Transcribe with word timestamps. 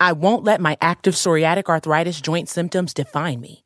I 0.00 0.12
won't 0.12 0.44
let 0.44 0.60
my 0.60 0.76
active 0.80 1.14
psoriatic 1.14 1.66
arthritis 1.66 2.20
joint 2.20 2.48
symptoms 2.48 2.94
define 2.94 3.40
me. 3.40 3.65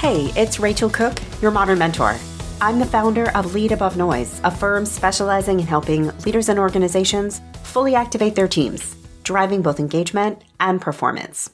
Hey, 0.00 0.32
it's 0.34 0.58
Rachel 0.58 0.88
Cooke, 0.88 1.20
your 1.42 1.50
modern 1.50 1.78
mentor. 1.78 2.16
I'm 2.58 2.78
the 2.78 2.86
founder 2.86 3.30
of 3.36 3.52
Lead 3.52 3.70
Above 3.70 3.98
Noise, 3.98 4.40
a 4.44 4.50
firm 4.50 4.86
specializing 4.86 5.60
in 5.60 5.66
helping 5.66 6.16
leaders 6.20 6.48
and 6.48 6.58
organizations 6.58 7.42
fully 7.64 7.94
activate 7.94 8.34
their 8.34 8.48
teams, 8.48 8.96
driving 9.24 9.60
both 9.60 9.78
engagement 9.78 10.42
and 10.58 10.80
performance. 10.80 11.50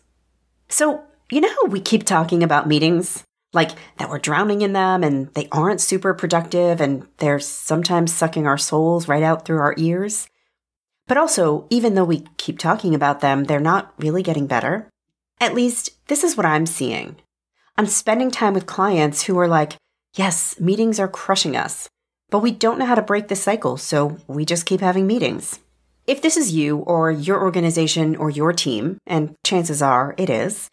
So, 0.69 1.03
you 1.29 1.41
know 1.41 1.49
how 1.49 1.67
we 1.67 1.81
keep 1.81 2.05
talking 2.05 2.45
about 2.45 2.69
meetings? 2.69 3.25
Like 3.53 3.73
that 3.99 4.11
we're 4.11 4.21
drowning 4.21 4.63
in 4.63 4.75
them 4.75 5.03
and 5.03 5.35
they 5.35 5.49
aren't 5.51 5.81
super 5.81 6.15
productive 6.15 6.81
and 6.81 7.05
they're 7.17 7.41
sometimes 7.41 8.15
sucking 8.15 8.47
our 8.47 8.59
souls 8.59 9.09
right 9.09 9.25
out 9.25 9.45
through 9.45 9.59
our 9.59 9.75
ears? 9.77 10.29
But 11.09 11.19
also, 11.19 11.67
even 11.69 11.95
though 11.95 12.05
we 12.05 12.29
keep 12.37 12.61
talking 12.61 12.95
about 12.95 13.19
them, 13.19 13.43
they're 13.43 13.59
not 13.59 13.93
really 13.99 14.23
getting 14.23 14.47
better. 14.47 14.89
At 15.41 15.53
least, 15.53 16.07
this 16.07 16.23
is 16.23 16.37
what 16.37 16.47
I'm 16.47 16.67
seeing. 16.67 17.17
I'm 17.79 17.87
spending 17.87 18.31
time 18.31 18.55
with 18.55 18.65
clients 18.65 19.25
who 19.25 19.39
are 19.39 19.49
like, 19.49 19.77
yes, 20.15 20.59
meetings 20.59 20.99
are 20.99 21.09
crushing 21.09 21.57
us, 21.57 21.91
but 22.31 22.39
we 22.39 22.51
don't 22.51 22.79
know 22.79 22.87
how 22.87 22.95
to 22.95 23.03
break 23.03 23.29
the 23.29 23.37
cycle, 23.37 23.77
so 23.77 24.17
we 24.27 24.47
just 24.47 24.65
keep 24.65 24.81
having 24.81 25.07
meetings. 25.07 25.59
If 26.07 26.23
this 26.23 26.39
is 26.39 26.55
you 26.55 26.79
or 26.79 27.11
your 27.11 27.43
organization 27.43 28.17
or 28.17 28.31
your 28.31 28.55
team, 28.55 28.97
and 29.07 29.35
chances 29.45 29.83
are 29.83 30.15
it 30.17 30.31
is, 30.31 30.71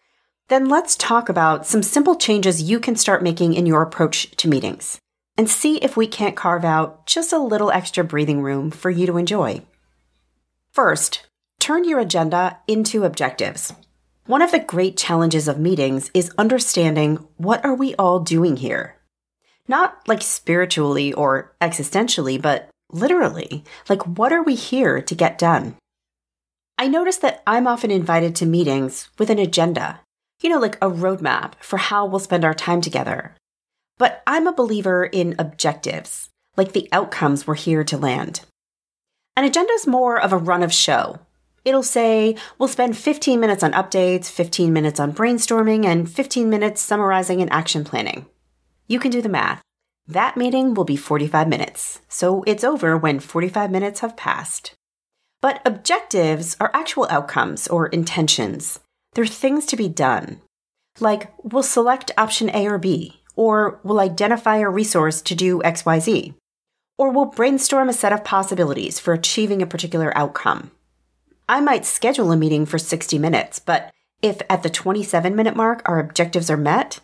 then 0.47 0.69
let's 0.69 0.95
talk 0.95 1.27
about 1.27 1.65
some 1.65 1.83
simple 1.83 2.15
changes 2.15 2.61
you 2.61 2.79
can 2.79 2.95
start 2.95 3.21
making 3.21 3.53
in 3.53 3.65
your 3.65 3.81
approach 3.81 4.31
to 4.37 4.47
meetings 4.47 4.99
and 5.37 5.49
see 5.49 5.77
if 5.77 5.97
we 5.97 6.07
can't 6.07 6.37
carve 6.37 6.63
out 6.63 7.05
just 7.05 7.33
a 7.33 7.37
little 7.37 7.71
extra 7.71 8.03
breathing 8.03 8.41
room 8.41 8.71
for 8.71 8.89
you 8.89 9.05
to 9.07 9.17
enjoy. 9.17 9.61
First, 10.71 11.27
turn 11.59 11.83
your 11.83 11.99
agenda 11.99 12.59
into 12.67 13.03
objectives. 13.03 13.73
One 14.25 14.41
of 14.41 14.51
the 14.51 14.59
great 14.59 14.95
challenges 14.95 15.49
of 15.49 15.59
meetings 15.59 16.09
is 16.13 16.31
understanding 16.37 17.27
what 17.35 17.63
are 17.65 17.75
we 17.75 17.93
all 17.95 18.21
doing 18.21 18.55
here? 18.55 18.95
Not 19.67 20.07
like 20.07 20.21
spiritually 20.21 21.11
or 21.11 21.53
existentially, 21.59 22.41
but 22.41 22.69
literally. 22.89 23.65
Like, 23.89 24.01
what 24.17 24.31
are 24.31 24.41
we 24.41 24.55
here 24.55 25.01
to 25.01 25.15
get 25.15 25.37
done? 25.37 25.75
I 26.77 26.87
notice 26.87 27.17
that 27.17 27.43
I'm 27.45 27.67
often 27.67 27.91
invited 27.91 28.33
to 28.37 28.45
meetings 28.45 29.09
with 29.19 29.29
an 29.29 29.39
agenda, 29.39 29.99
you 30.41 30.49
know, 30.49 30.59
like 30.59 30.77
a 30.77 30.89
roadmap 30.89 31.55
for 31.59 31.75
how 31.75 32.05
we'll 32.05 32.19
spend 32.19 32.45
our 32.45 32.53
time 32.53 32.79
together. 32.79 33.35
But 33.97 34.23
I'm 34.25 34.47
a 34.47 34.53
believer 34.53 35.03
in 35.03 35.35
objectives, 35.37 36.29
like 36.55 36.71
the 36.71 36.87
outcomes 36.93 37.45
we're 37.45 37.55
here 37.55 37.83
to 37.83 37.97
land. 37.97 38.39
An 39.35 39.43
agenda 39.43 39.73
is 39.73 39.85
more 39.85 40.17
of 40.17 40.31
a 40.31 40.37
run 40.37 40.63
of 40.63 40.73
show, 40.73 41.19
It'll 41.65 41.83
say, 41.83 42.35
we'll 42.59 42.67
spend 42.67 42.97
15 42.97 43.39
minutes 43.39 43.63
on 43.63 43.71
updates, 43.71 44.29
15 44.29 44.73
minutes 44.73 44.99
on 44.99 45.13
brainstorming, 45.13 45.85
and 45.85 46.09
15 46.11 46.49
minutes 46.49 46.81
summarizing 46.81 47.41
and 47.41 47.51
action 47.53 47.83
planning. 47.85 48.25
You 48.87 48.99
can 48.99 49.11
do 49.11 49.21
the 49.21 49.29
math. 49.29 49.61
That 50.05 50.35
meeting 50.35 50.73
will 50.73 50.83
be 50.83 50.97
45 50.97 51.47
minutes, 51.47 52.01
so 52.09 52.43
it's 52.45 52.65
over 52.65 52.97
when 52.97 53.21
45 53.21 53.71
minutes 53.71 54.01
have 54.01 54.17
passed. 54.17 54.75
But 55.41 55.61
objectives 55.65 56.57
are 56.59 56.71
actual 56.73 57.07
outcomes 57.09 57.69
or 57.69 57.87
intentions. 57.87 58.81
They're 59.13 59.25
things 59.25 59.65
to 59.67 59.77
be 59.77 59.87
done. 59.87 60.41
Like, 60.99 61.33
we'll 61.43 61.63
select 61.63 62.11
option 62.17 62.53
A 62.53 62.67
or 62.67 62.77
B, 62.77 63.21
or 63.37 63.79
we'll 63.83 64.01
identify 64.01 64.57
a 64.57 64.69
resource 64.69 65.21
to 65.21 65.35
do 65.35 65.59
XYZ, 65.59 66.33
or 66.97 67.09
we'll 67.09 67.25
brainstorm 67.25 67.87
a 67.87 67.93
set 67.93 68.11
of 68.11 68.25
possibilities 68.25 68.99
for 68.99 69.13
achieving 69.13 69.61
a 69.61 69.67
particular 69.67 70.15
outcome. 70.17 70.71
I 71.47 71.59
might 71.59 71.85
schedule 71.85 72.31
a 72.31 72.37
meeting 72.37 72.65
for 72.65 72.77
60 72.77 73.19
minutes, 73.19 73.59
but 73.59 73.91
if 74.21 74.41
at 74.49 74.63
the 74.63 74.69
27 74.69 75.35
minute 75.35 75.55
mark 75.55 75.81
our 75.85 75.99
objectives 75.99 76.49
are 76.49 76.57
met, 76.57 76.99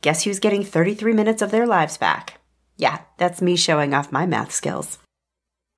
guess 0.00 0.24
who's 0.24 0.40
getting 0.40 0.64
33 0.64 1.12
minutes 1.12 1.42
of 1.42 1.50
their 1.50 1.66
lives 1.66 1.96
back? 1.96 2.40
Yeah, 2.76 3.00
that's 3.18 3.40
me 3.40 3.56
showing 3.56 3.94
off 3.94 4.12
my 4.12 4.26
math 4.26 4.52
skills. 4.52 4.98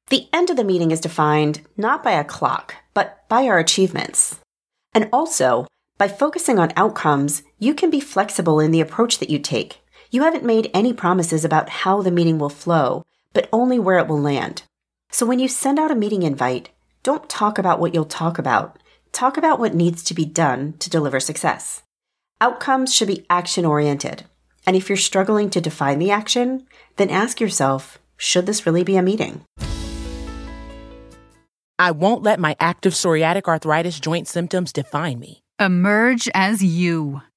The 0.09 0.29
end 0.33 0.51
of 0.51 0.57
the 0.57 0.65
meeting 0.65 0.91
is 0.91 1.01
defined 1.01 1.61
not 1.77 2.03
by 2.03 2.13
a 2.13 2.25
clock, 2.25 2.75
but 2.95 3.29
by 3.29 3.47
our 3.47 3.59
achievements. 3.59 4.41
And 4.95 5.09
also, 5.13 5.67
by 5.99 6.09
focusing 6.09 6.59
on 6.59 6.73
outcomes, 6.77 7.43
you 7.59 7.75
can 7.75 7.91
be 7.91 8.01
flexible 8.01 8.59
in 8.59 8.71
the 8.71 8.81
approach 8.81 9.19
that 9.19 9.31
you 9.31 9.39
take. 9.39 9.83
You 10.11 10.23
haven't 10.23 10.45
made 10.45 10.71
any 10.73 10.93
promises 10.93 11.45
about 11.45 11.69
how 11.69 12.03
the 12.03 12.11
meeting 12.11 12.39
will 12.39 12.49
flow, 12.49 13.05
but 13.35 13.49
only 13.53 13.79
where 13.79 13.99
it 13.99 14.09
will 14.09 14.21
land. 14.21 14.63
So 15.11 15.27
when 15.27 15.39
you 15.39 15.47
send 15.47 15.79
out 15.79 15.91
a 15.91 15.95
meeting 15.95 16.23
invite, 16.23 16.71
don't 17.03 17.29
talk 17.31 17.59
about 17.59 17.81
what 17.81 17.95
you'll 17.95 18.05
talk 18.05 18.39
about. 18.39 18.79
Talk 19.13 19.37
about 19.37 19.59
what 19.59 19.75
needs 19.75 20.03
to 20.05 20.15
be 20.15 20.27
done 20.27 20.75
to 20.81 20.91
deliver 20.91 21.19
success. 21.19 21.83
Outcomes 22.41 22.95
should 22.95 23.09
be 23.09 23.27
action 23.31 23.65
oriented. 23.65 24.25
And 24.67 24.77
if 24.77 24.89
you're 24.89 24.99
struggling 24.99 25.49
to 25.51 25.61
define 25.61 25.99
the 25.99 26.11
action, 26.11 26.67
then 26.97 27.09
ask 27.11 27.41
yourself 27.41 27.99
should 28.19 28.45
this 28.45 28.67
really 28.67 28.85
be 28.85 28.97
a 28.97 29.03
meeting? 29.03 29.45
I 31.79 31.91
won't 31.93 32.23
let 32.23 32.39
my 32.39 32.55
active 32.61 32.93
psoriatic 32.93 33.45
arthritis 33.49 33.99
joint 33.99 34.29
symptoms 34.29 34.71
define 34.71 35.19
me. 35.19 35.41
Emerge 35.59 36.29
as 36.35 36.63
you. 36.63 37.23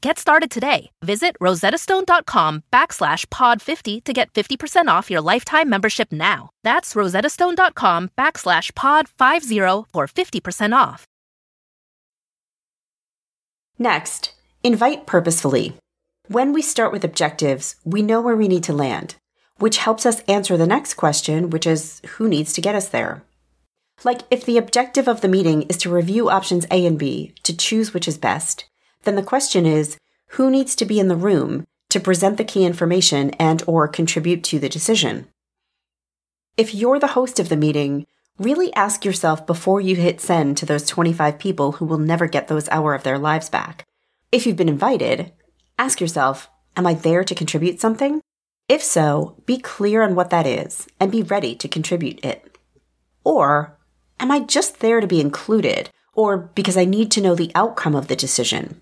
Get 0.00 0.18
started 0.18 0.50
today. 0.50 0.90
Visit 1.02 1.36
rosettastone.com 1.40 2.62
backslash 2.72 3.26
pod50 3.26 4.04
to 4.04 4.12
get 4.12 4.32
50% 4.32 4.88
off 4.88 5.10
your 5.10 5.20
lifetime 5.20 5.68
membership 5.68 6.12
now. 6.12 6.50
That's 6.62 6.94
rosettastone.com 6.94 8.10
backslash 8.16 8.72
pod50 8.72 9.86
for 9.92 10.06
50% 10.06 10.76
off. 10.76 11.06
Next, 13.78 14.32
invite 14.62 15.06
purposefully. 15.06 15.74
When 16.28 16.52
we 16.52 16.62
start 16.62 16.92
with 16.92 17.04
objectives, 17.04 17.76
we 17.84 18.02
know 18.02 18.20
where 18.20 18.36
we 18.36 18.48
need 18.48 18.64
to 18.64 18.72
land, 18.72 19.16
which 19.58 19.78
helps 19.78 20.06
us 20.06 20.20
answer 20.22 20.56
the 20.56 20.66
next 20.66 20.94
question, 20.94 21.50
which 21.50 21.66
is 21.66 22.00
who 22.16 22.28
needs 22.28 22.52
to 22.54 22.60
get 22.60 22.74
us 22.74 22.88
there? 22.88 23.22
Like, 24.02 24.22
if 24.30 24.44
the 24.44 24.58
objective 24.58 25.08
of 25.08 25.20
the 25.20 25.28
meeting 25.28 25.62
is 25.62 25.76
to 25.78 25.90
review 25.90 26.28
options 26.28 26.66
A 26.70 26.84
and 26.84 26.98
B 26.98 27.34
to 27.44 27.56
choose 27.56 27.94
which 27.94 28.08
is 28.08 28.18
best, 28.18 28.64
then 29.06 29.16
the 29.16 29.22
question 29.22 29.64
is 29.64 29.96
who 30.30 30.50
needs 30.50 30.74
to 30.76 30.84
be 30.84 31.00
in 31.00 31.08
the 31.08 31.16
room 31.16 31.66
to 31.88 31.98
present 31.98 32.36
the 32.36 32.44
key 32.44 32.64
information 32.64 33.30
and 33.38 33.62
or 33.66 33.88
contribute 33.88 34.44
to 34.44 34.58
the 34.58 34.68
decision? 34.68 35.28
If 36.56 36.74
you're 36.74 36.98
the 36.98 37.08
host 37.08 37.40
of 37.40 37.48
the 37.48 37.56
meeting, 37.56 38.06
really 38.38 38.72
ask 38.74 39.04
yourself 39.04 39.46
before 39.46 39.80
you 39.80 39.96
hit 39.96 40.20
send 40.20 40.56
to 40.58 40.66
those 40.66 40.86
25 40.86 41.38
people 41.38 41.72
who 41.72 41.86
will 41.86 41.98
never 41.98 42.26
get 42.26 42.48
those 42.48 42.68
hour 42.68 42.94
of 42.94 43.02
their 43.02 43.18
lives 43.18 43.48
back. 43.48 43.84
If 44.32 44.46
you've 44.46 44.56
been 44.56 44.68
invited, 44.68 45.32
ask 45.78 46.00
yourself, 46.00 46.50
am 46.76 46.86
I 46.86 46.94
there 46.94 47.24
to 47.24 47.34
contribute 47.34 47.80
something? 47.80 48.20
If 48.68 48.82
so, 48.82 49.40
be 49.46 49.58
clear 49.58 50.02
on 50.02 50.14
what 50.14 50.30
that 50.30 50.46
is 50.46 50.88
and 50.98 51.12
be 51.12 51.22
ready 51.22 51.54
to 51.54 51.68
contribute 51.68 52.24
it. 52.24 52.58
Or, 53.22 53.78
am 54.18 54.30
I 54.30 54.40
just 54.40 54.80
there 54.80 55.00
to 55.00 55.06
be 55.06 55.20
included 55.20 55.90
or 56.14 56.36
because 56.38 56.76
I 56.76 56.84
need 56.84 57.10
to 57.12 57.20
know 57.20 57.34
the 57.34 57.52
outcome 57.54 57.94
of 57.94 58.08
the 58.08 58.16
decision? 58.16 58.80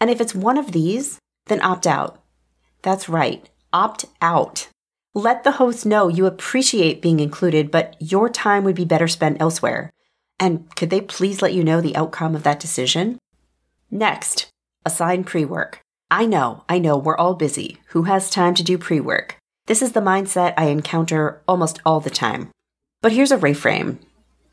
And 0.00 0.10
if 0.10 0.20
it's 0.20 0.34
one 0.34 0.58
of 0.58 0.72
these, 0.72 1.18
then 1.46 1.62
opt 1.62 1.86
out. 1.86 2.22
That's 2.82 3.08
right, 3.08 3.48
opt 3.72 4.04
out. 4.20 4.68
Let 5.14 5.44
the 5.44 5.52
host 5.52 5.86
know 5.86 6.08
you 6.08 6.26
appreciate 6.26 7.00
being 7.00 7.20
included, 7.20 7.70
but 7.70 7.96
your 8.00 8.28
time 8.28 8.64
would 8.64 8.74
be 8.74 8.84
better 8.84 9.08
spent 9.08 9.40
elsewhere. 9.40 9.92
And 10.40 10.74
could 10.74 10.90
they 10.90 11.00
please 11.00 11.40
let 11.40 11.54
you 11.54 11.62
know 11.62 11.80
the 11.80 11.94
outcome 11.96 12.34
of 12.34 12.42
that 12.42 12.58
decision? 12.58 13.18
Next, 13.90 14.48
assign 14.84 15.24
pre 15.24 15.44
work. 15.44 15.80
I 16.10 16.26
know, 16.26 16.64
I 16.68 16.78
know, 16.78 16.96
we're 16.96 17.16
all 17.16 17.34
busy. 17.34 17.78
Who 17.88 18.02
has 18.02 18.28
time 18.28 18.54
to 18.54 18.64
do 18.64 18.76
pre 18.76 19.00
work? 19.00 19.36
This 19.66 19.82
is 19.82 19.92
the 19.92 20.00
mindset 20.00 20.52
I 20.56 20.66
encounter 20.66 21.42
almost 21.48 21.80
all 21.86 22.00
the 22.00 22.10
time. 22.10 22.50
But 23.00 23.12
here's 23.12 23.32
a 23.32 23.38
reframe 23.38 23.98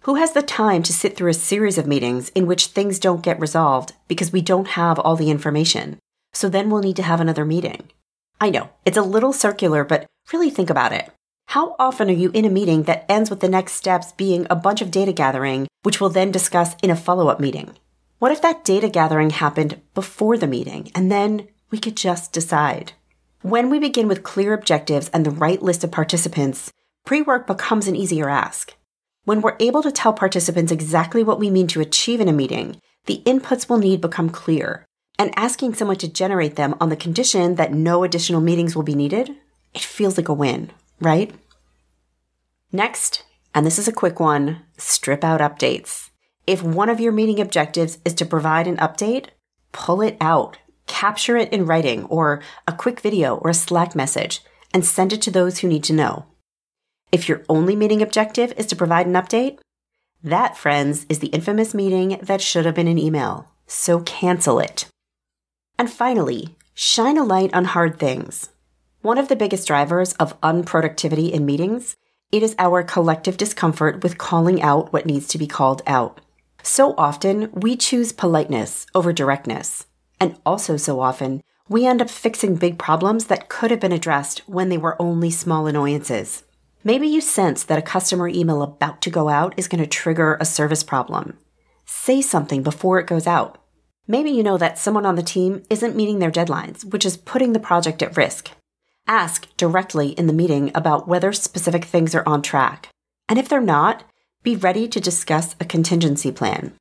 who 0.02 0.16
has 0.16 0.32
the 0.32 0.42
time 0.42 0.82
to 0.82 0.94
sit 0.94 1.16
through 1.16 1.30
a 1.30 1.34
series 1.34 1.78
of 1.78 1.86
meetings 1.86 2.30
in 2.30 2.48
which 2.48 2.68
things 2.68 2.98
don't 2.98 3.22
get 3.22 3.40
resolved 3.40 3.94
because 4.08 4.32
we 4.32 4.42
don't 4.42 4.70
have 4.70 4.98
all 4.98 5.16
the 5.16 5.30
information? 5.30 6.00
So 6.34 6.50
then 6.50 6.70
we'll 6.70 6.82
need 6.82 6.96
to 6.96 7.04
have 7.04 7.22
another 7.22 7.46
meeting. 7.46 7.90
I 8.40 8.50
know, 8.50 8.70
it's 8.84 8.98
a 8.98 9.04
little 9.04 9.32
circular, 9.32 9.84
but 9.84 10.08
really 10.34 10.50
think 10.50 10.72
about 10.72 10.92
it. 10.92 11.12
How 11.50 11.76
often 11.78 12.10
are 12.10 12.14
you 12.14 12.32
in 12.34 12.46
a 12.46 12.50
meeting 12.50 12.84
that 12.84 13.06
ends 13.08 13.30
with 13.30 13.42
the 13.42 13.50
next 13.50 13.74
steps 13.74 14.12
being 14.14 14.48
a 14.50 14.56
bunch 14.56 14.82
of 14.82 14.90
data 14.90 15.14
gathering, 15.14 15.68
which 15.84 16.02
we'll 16.02 16.10
then 16.10 16.32
discuss 16.32 16.76
in 16.82 16.90
a 16.90 16.96
follow 16.96 17.28
up 17.28 17.40
meeting? 17.40 17.78
What 18.18 18.32
if 18.32 18.42
that 18.42 18.64
data 18.64 18.90
gathering 18.90 19.30
happened 19.30 19.82
before 19.94 20.36
the 20.36 20.48
meeting 20.48 20.92
and 20.96 21.12
then 21.12 21.48
we 21.70 21.78
could 21.78 21.96
just 21.96 22.34
decide? 22.34 22.94
When 23.44 23.70
we 23.70 23.78
begin 23.78 24.08
with 24.08 24.24
clear 24.24 24.54
objectives 24.54 25.10
and 25.10 25.26
the 25.26 25.32
right 25.32 25.62
list 25.62 25.84
of 25.84 25.92
participants, 25.92 26.72
pre 27.06 27.22
work 27.22 27.46
becomes 27.46 27.88
an 27.88 27.96
easier 27.96 28.30
ask. 28.30 28.74
When 29.24 29.42
we're 29.42 29.56
able 29.60 29.84
to 29.84 29.92
tell 29.92 30.14
participants 30.14 30.72
exactly 30.72 31.24
what 31.24 31.40
we 31.40 31.52
mean 31.52 31.68
to 31.68 31.82
achieve 31.82 32.20
in 32.20 32.28
a 32.28 32.34
meeting, 32.34 32.82
the 33.06 33.22
inputs 33.26 33.70
we'll 33.70 33.78
need 33.78 34.02
become 34.02 34.30
clear. 34.32 34.86
And 35.20 35.32
asking 35.36 35.76
someone 35.76 35.98
to 35.98 36.08
generate 36.08 36.56
them 36.56 36.76
on 36.82 36.90
the 36.90 36.96
condition 36.96 37.56
that 37.56 37.72
no 37.72 38.04
additional 38.04 38.42
meetings 38.42 38.76
will 38.76 38.84
be 38.84 38.96
needed, 38.96 39.36
it 39.76 39.82
feels 39.82 40.18
like 40.18 40.28
a 40.28 40.34
win, 40.34 40.72
right? 41.00 41.32
Next, 42.72 43.24
and 43.54 43.64
this 43.64 43.78
is 43.78 43.88
a 43.88 43.94
quick 43.94 44.20
one, 44.20 44.62
strip 44.78 45.24
out 45.24 45.40
updates. 45.40 46.10
If 46.48 46.64
one 46.64 46.90
of 46.90 47.00
your 47.00 47.12
meeting 47.12 47.40
objectives 47.40 48.00
is 48.04 48.16
to 48.16 48.26
provide 48.26 48.66
an 48.66 48.78
update, 48.78 49.28
pull 49.72 50.02
it 50.02 50.18
out, 50.20 50.58
capture 50.88 51.38
it 51.38 51.54
in 51.54 51.68
writing 51.68 52.06
or 52.06 52.42
a 52.68 52.74
quick 52.74 53.02
video 53.02 53.36
or 53.36 53.52
a 53.52 53.54
Slack 53.54 53.96
message, 53.96 54.42
and 54.74 54.84
send 54.84 55.14
it 55.14 55.22
to 55.22 55.32
those 55.32 55.60
who 55.60 55.68
need 55.68 55.84
to 55.84 55.94
know. 55.94 56.26
If 57.12 57.28
your 57.28 57.44
only 57.50 57.76
meeting 57.76 58.02
objective 58.02 58.54
is 58.56 58.66
to 58.68 58.76
provide 58.76 59.06
an 59.06 59.14
update, 59.14 59.60
that, 60.24 60.56
friends, 60.56 61.06
is 61.10 61.20
the 61.20 61.28
infamous 61.28 61.74
meeting 61.74 62.20
that 62.22 62.42
should 62.42 62.66
have 62.66 62.76
been 62.76 62.88
an 62.88 62.98
email. 63.00 63.52
So 63.68 64.00
cancel 64.02 64.60
it. 64.60 64.86
And 65.78 65.92
finally, 65.92 66.56
shine 66.74 67.18
a 67.18 67.24
light 67.24 67.54
on 67.54 67.66
hard 67.66 68.00
things. 68.00 68.50
One 69.02 69.18
of 69.18 69.28
the 69.28 69.36
biggest 69.36 69.68
drivers 69.68 70.14
of 70.14 70.40
unproductivity 70.42 71.32
in 71.32 71.46
meetings, 71.46 71.98
it 72.32 72.44
is 72.44 72.56
our 72.60 72.84
collective 72.84 73.36
discomfort 73.36 74.04
with 74.04 74.18
calling 74.18 74.62
out 74.62 74.94
what 74.94 75.06
needs 75.06 75.28
to 75.30 75.38
be 75.38 75.48
called 75.48 75.82
out. 75.88 76.22
So 76.64 76.94
often, 76.98 77.52
we 77.52 77.76
choose 77.76 78.14
politeness 78.14 78.86
over 78.94 79.12
directness. 79.12 79.88
And 80.20 80.38
also 80.46 80.78
so 80.78 81.00
often, 81.00 81.42
we 81.68 81.86
end 81.86 82.02
up 82.02 82.10
fixing 82.10 82.56
big 82.56 82.78
problems 82.78 83.26
that 83.26 83.50
could 83.50 83.72
have 83.72 83.80
been 83.80 83.92
addressed 83.92 84.48
when 84.48 84.70
they 84.70 84.78
were 84.78 85.02
only 85.02 85.32
small 85.32 85.68
annoyances. 85.68 86.44
Maybe 86.84 87.08
you 87.08 87.22
sense 87.22 87.64
that 87.64 87.78
a 87.78 87.84
customer 87.84 88.28
email 88.28 88.64
about 88.64 89.02
to 89.02 89.12
go 89.12 89.30
out 89.30 89.54
is 89.56 89.68
going 89.68 89.84
to 89.84 89.88
trigger 89.88 90.38
a 90.40 90.46
service 90.46 90.82
problem. 90.82 91.38
Say 91.86 92.22
something 92.22 92.64
before 92.64 93.00
it 93.00 93.06
goes 93.06 93.28
out. 93.28 93.60
Maybe 94.08 94.32
you 94.32 94.42
know 94.42 94.58
that 94.58 94.80
someone 94.80 95.06
on 95.06 95.16
the 95.16 95.22
team 95.22 95.62
isn't 95.70 95.96
meeting 95.96 96.18
their 96.18 96.32
deadlines, 96.32 96.84
which 96.84 97.06
is 97.06 97.18
putting 97.18 97.54
the 97.54 97.60
project 97.60 98.02
at 98.02 98.18
risk. 98.18 98.52
Ask 99.08 99.48
directly 99.58 100.10
in 100.10 100.26
the 100.26 100.34
meeting 100.34 100.72
about 100.74 101.08
whether 101.08 101.32
specific 101.34 101.86
things 101.86 102.16
are 102.16 102.28
on 102.28 102.42
track. 102.42 102.90
And 103.30 103.38
if 103.38 103.48
they're 103.48 103.62
not, 103.62 104.04
be 104.42 104.56
ready 104.56 104.88
to 104.88 105.00
discuss 105.00 105.56
a 105.60 105.66
contingency 105.66 106.32
plan. 106.32 106.74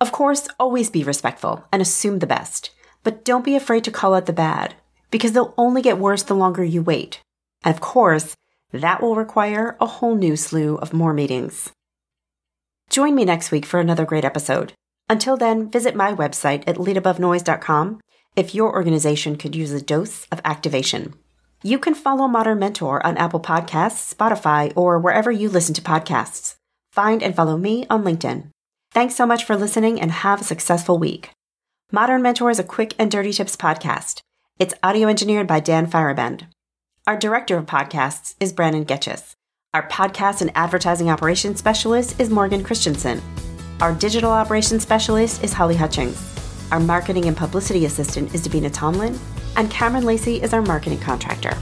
Of 0.00 0.10
course, 0.10 0.48
always 0.58 0.88
be 0.88 1.04
respectful 1.04 1.64
and 1.70 1.82
assume 1.82 2.20
the 2.20 2.26
best, 2.26 2.70
but 3.02 3.24
don't 3.24 3.44
be 3.44 3.56
afraid 3.56 3.84
to 3.84 3.90
call 3.90 4.14
out 4.14 4.24
the 4.24 4.32
bad 4.32 4.74
because 5.10 5.32
they'll 5.32 5.54
only 5.58 5.82
get 5.82 5.98
worse 5.98 6.22
the 6.22 6.34
longer 6.34 6.64
you 6.64 6.82
wait. 6.82 7.20
And 7.62 7.74
of 7.74 7.80
course, 7.80 8.34
that 8.80 9.02
will 9.02 9.16
require 9.16 9.76
a 9.80 9.86
whole 9.86 10.14
new 10.14 10.36
slew 10.36 10.76
of 10.76 10.92
more 10.92 11.12
meetings. 11.12 11.70
Join 12.90 13.14
me 13.14 13.24
next 13.24 13.50
week 13.50 13.64
for 13.64 13.80
another 13.80 14.04
great 14.04 14.24
episode. 14.24 14.72
Until 15.08 15.36
then, 15.36 15.70
visit 15.70 15.94
my 15.94 16.12
website 16.12 16.64
at 16.66 16.76
leadabovenoise.com 16.76 18.00
if 18.36 18.54
your 18.54 18.72
organization 18.72 19.36
could 19.36 19.54
use 19.54 19.72
a 19.72 19.80
dose 19.80 20.26
of 20.32 20.40
activation. 20.44 21.14
You 21.62 21.78
can 21.78 21.94
follow 21.94 22.28
Modern 22.28 22.58
Mentor 22.58 23.04
on 23.06 23.16
Apple 23.16 23.40
Podcasts, 23.40 24.14
Spotify, 24.14 24.72
or 24.76 24.98
wherever 24.98 25.30
you 25.30 25.48
listen 25.48 25.74
to 25.74 25.82
podcasts. 25.82 26.56
Find 26.92 27.22
and 27.22 27.34
follow 27.34 27.56
me 27.56 27.86
on 27.88 28.04
LinkedIn. 28.04 28.50
Thanks 28.92 29.14
so 29.14 29.26
much 29.26 29.44
for 29.44 29.56
listening 29.56 30.00
and 30.00 30.12
have 30.12 30.40
a 30.40 30.44
successful 30.44 30.98
week. 30.98 31.30
Modern 31.90 32.22
Mentor 32.22 32.50
is 32.50 32.58
a 32.58 32.64
quick 32.64 32.94
and 32.98 33.10
dirty 33.10 33.32
tips 33.32 33.56
podcast. 33.56 34.20
It's 34.58 34.74
audio 34.82 35.08
engineered 35.08 35.46
by 35.46 35.60
Dan 35.60 35.86
Feierabend. 35.86 36.46
Our 37.06 37.18
director 37.18 37.58
of 37.58 37.66
podcasts 37.66 38.34
is 38.40 38.54
Brannan 38.54 38.86
Goetschius. 38.86 39.34
Our 39.74 39.86
podcast 39.88 40.40
and 40.40 40.50
advertising 40.54 41.10
operations 41.10 41.58
specialist 41.58 42.18
is 42.18 42.30
Morgan 42.30 42.64
Christensen. 42.64 43.20
Our 43.82 43.92
digital 43.92 44.30
operations 44.30 44.84
specialist 44.84 45.44
is 45.44 45.52
Holly 45.52 45.76
Hutchings. 45.76 46.18
Our 46.72 46.80
marketing 46.80 47.26
and 47.26 47.36
publicity 47.36 47.84
assistant 47.84 48.34
is 48.34 48.48
Davina 48.48 48.72
Tomlin. 48.72 49.20
And 49.54 49.70
Cameron 49.70 50.06
Lacey 50.06 50.40
is 50.40 50.54
our 50.54 50.62
marketing 50.62 50.98
contractor. 50.98 51.52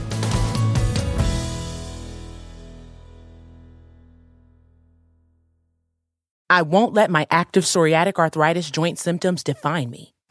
I 6.49 6.61
won't 6.61 6.93
let 6.93 7.11
my 7.11 7.27
active 7.29 7.65
psoriatic 7.65 8.15
arthritis 8.15 8.71
joint 8.71 8.97
symptoms 8.97 9.43
define 9.43 9.89
me. 9.89 10.12